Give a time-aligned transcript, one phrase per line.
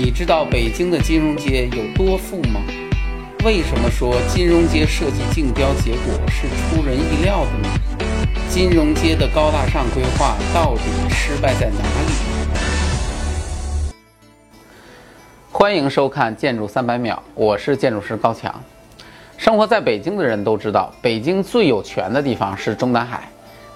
[0.00, 2.60] 你知道北京的金融街有多富吗？
[3.44, 7.68] 为什么说金融街设计竞标结果是出人意料的呢？
[8.48, 12.12] 金融街的高大上规划到底失败在哪里？
[15.50, 18.54] 欢迎收看《建筑三百秒》，我是建筑师高强。
[19.36, 23.28] 生活在北京的人都知道，北京最有权的地方是中南海，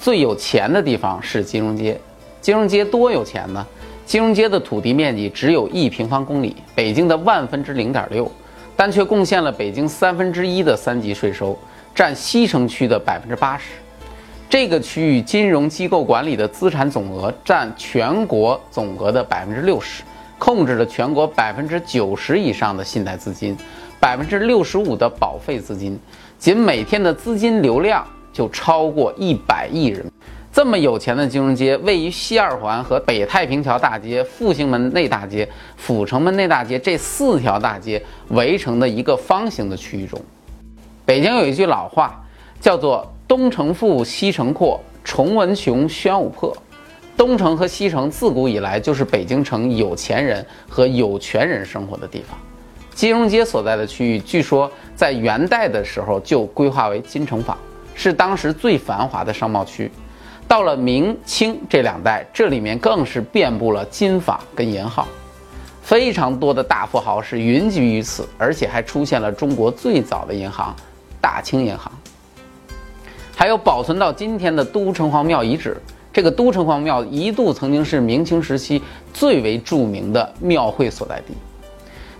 [0.00, 2.00] 最有钱的地方是金融街。
[2.40, 3.66] 金融街多有钱呢？
[4.06, 8.30] 金融街的土地面积只有一平方公里，北京的万分之零点六，
[8.76, 11.58] 但却贡献了北京三分之一的三级税收，
[11.92, 13.64] 占西城区的百分之八十。
[14.48, 20.04] 这个区域金融机构管理的资产总额占全国总额的百分之六十，
[20.38, 23.56] 控制了全国百分之九十以上的信贷资金，
[23.98, 25.98] 百分之六十五的保费资金，
[26.38, 30.06] 仅每天的资金流量就超过一百亿人。
[30.56, 35.46] 这么有钱的金融街，位于西二环和北太平桥大街、复兴门内大街、
[35.76, 40.18] 阜成门内大街这四条大街围成的一个方形的区域中。
[41.04, 42.24] 北京有一句老话，
[42.58, 46.56] 叫做“东城富，西城阔，崇文穷，宣武破”。
[47.18, 52.38] 东城和西城自古以来就是北京城有钱人和有权人生活的地方。
[52.94, 57.54] 金融街所在的区域，据说在元代的时候就规划为金城坊，
[57.94, 59.90] 是当时最繁华的商贸区。
[60.48, 65.08] 到了明清这两代，这里面更是遍布了金坊跟银号，
[65.82, 70.74] 非常多的大富豪是云集于此，而且还出现了中国最早的银行——
[71.20, 71.90] 大清银行。
[73.34, 75.76] 还有保存到今天的都城隍庙遗址，
[76.12, 78.80] 这个都城隍庙一度曾经是明清时期
[79.12, 81.34] 最为著名的庙会所在地。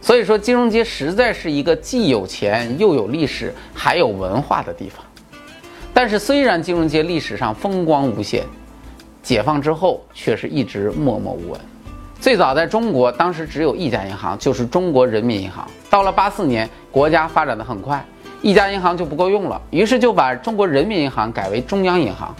[0.03, 5.06] 所以说，金融街实在是一个既有钱又有历史还有文化的地方。
[5.99, 8.45] 但是，虽然金融街历史上风光无限，
[9.23, 11.61] 解放之后却是一直默默无闻。
[12.21, 15.67] 最早在中国，当时只有一家银行，就是中国人民银行。
[15.89, 18.05] 到了八四年，国家发展的很快，
[18.43, 22.37] 一家银行就不够用了，于是就把中国人民银行改为中央银行，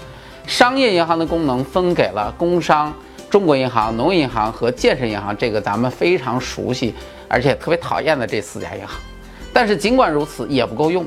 [0.47, 2.93] 商业银行的功能分给了工商、
[3.31, 5.35] 中国银行、农业银行和建设银行。
[5.35, 6.95] 这个咱们非常熟悉，
[7.27, 9.01] 而且特别讨厌的这四家银行。
[9.51, 11.07] 但是尽管如此，也不够用。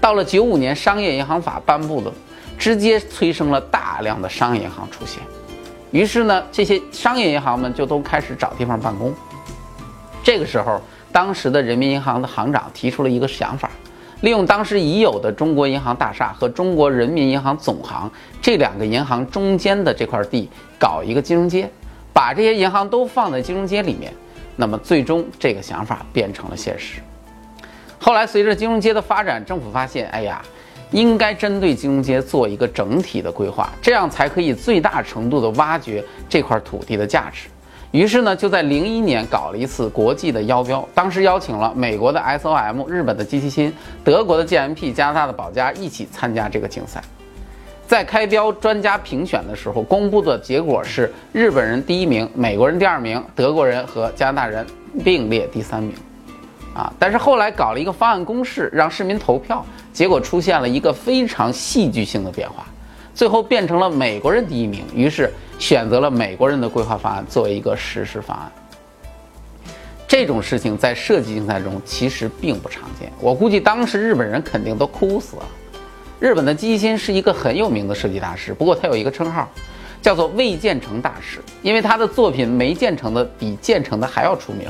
[0.00, 2.12] 到了九五年，商业银行法颁布了，
[2.58, 5.22] 直接催生了大量的商业银行出现。
[5.90, 9.12] 于是呢，这些商业银行们就都开始找地方办公。
[10.22, 10.80] 这个时候，
[11.12, 13.70] 当时的人民银行的行长提出了一个想法，
[14.22, 18.10] 利用当时已有的中国银行大厦和中国人民银行总行
[18.40, 21.68] 这两个银行中间的这块地，搞一个金融街，
[22.12, 24.12] 把这些银行都放在金融街里面。
[24.56, 27.00] 那么，最终这个想法变成了现实。
[28.02, 30.40] 后来，随着金融街的发展，政府发现，哎呀，
[30.90, 37.48] 应该针对金融街做一个整体的规划，这样才可以最大程度的挖掘这块土地的价值。
[37.90, 43.70] 于是呢，就在零一年搞了一次国际的邀标，当时邀请了美国的 SOM、日本的机器新、
[44.02, 47.02] 德国的 GMP、加拿大的宝佳一起参加这个竞赛。
[47.86, 54.64] 在开标专家评选的时候，公布的结果是日本人第一名，美国人第二名，德国人和加拿大人
[55.04, 55.92] 并列第三名。
[56.74, 56.92] 啊！
[56.98, 62.64] 但是后来搞了一个方案公示，让市民投票，结果出现了一个非常戏剧性的变化，
[63.14, 68.50] 最后变成了美国人第一名，于是选择了美国人的规划方案作为一个实施方案。
[70.06, 75.42] 这种事情在设计竞赛中其实并不常见，我估计当时日本人肯定都哭死了。
[76.18, 79.48] 日本的基辛是一个很有名的设计大师，不过他有一个称号，
[80.02, 84.68] 叫做未建成大师，因为他的作品没建成的比建成的还要出名。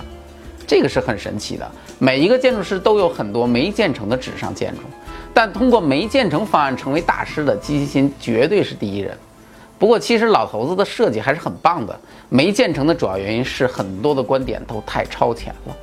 [0.71, 4.83] 这个是很神奇的，每一个建筑师都有很多没建成的纸上建筑，
[5.35, 9.19] 但通过没建成方案成为大师的机器心绝对是第一人。
[9.81, 12.01] 不过，其实老头子的设计还是很棒的。
[12.29, 15.75] 没建成的主要原因是很多的观点都太超前了。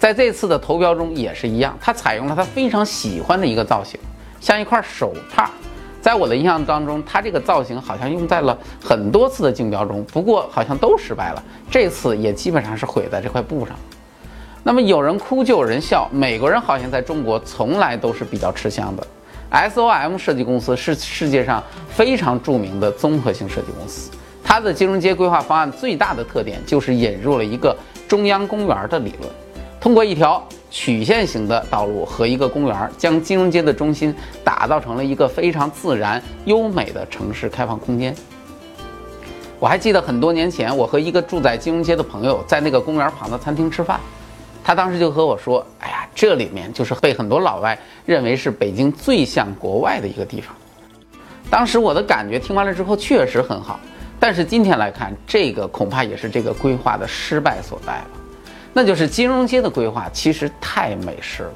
[0.00, 3.96] 在这次的投标中也是一样，他采用了他非常喜欢的一个造型，
[4.40, 5.52] 像一块手帕。
[6.00, 11.40] 在我的印象当中，他这个造型好像用在了很多次的竞标中，不过好像都失败了。
[11.70, 13.76] 这次也基本上是毁在这块布上。
[14.66, 19.06] 那么有人哭就有人笑，美国人好像在中国从来都是比较吃香的。
[19.52, 24.10] SOM 设计公司是世界上非常著名的综合性设计公司，
[24.42, 27.76] 它的金融街规划方案最大的特点就是引入了一个
[28.08, 29.32] 中央公园的理论，
[29.80, 34.12] 通过一条曲线型的道路和一个公园，将金融街的中心
[34.42, 38.12] 打造成了一个非常自然优美的城市开放空间。
[39.60, 44.00] 我还记得很多年前，我和一个住在金融街的朋友在那个公园旁的餐厅吃饭。
[44.66, 50.52] 他当时就和我说：“哎呀，这里面就是被很多老外认为是北京最像国外的一个地方。”
[51.48, 53.78] 当时我的感觉听完了之后确实很好，
[54.18, 58.06] 但是今天来看，这个恐怕也是这个规划的失败所在了。
[58.72, 61.52] 那就是金融街的规划其实太美式了。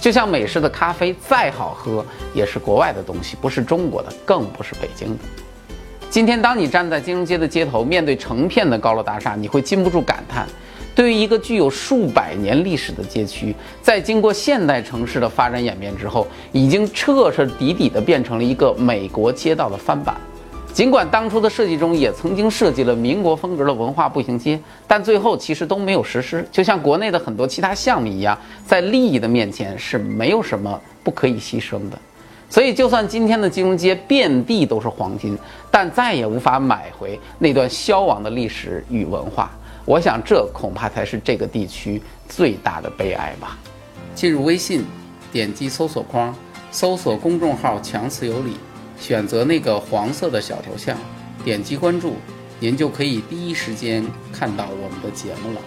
[0.00, 2.02] 就像美式的咖啡再好喝，
[2.32, 5.24] 也是国外的东西，不是中国的，更不是北京的。
[6.08, 10.48] 今天，当你站在金融街的街头，面对成片的高楼大厦，你会禁不住感叹：
[10.94, 20.16] 对于一个具有数百年历史的街区，在经过现代城市的发展演变之后，已经彻彻底底地变成了一个美国街道的翻版。
[20.72, 24.58] 尽管当初的设计中也曾经设计了民国风格的文化步行街，
[24.88, 26.44] 但最后其实都没有实施。
[26.50, 28.36] 就像国内的很多其他项目一样，
[28.66, 31.98] 在利益的面前是没有什么不可以牺牲的。
[32.50, 35.36] 所以，就算今天的金融街遍地都是黄金，
[35.70, 39.50] 但再也无法买回那段消亡的历史与文化。
[39.86, 43.58] 我想，这恐怕才是这个地区最大的悲哀吧。
[44.14, 44.84] 进入微信，
[45.30, 46.34] 点击搜索框，
[46.70, 48.56] 搜索公众号“强词有理”。
[48.98, 50.96] 选择那个黄色的小头像，
[51.44, 52.14] 点击关注，
[52.60, 54.02] 您就可以第一时间
[54.32, 55.60] 看到我们的节目了。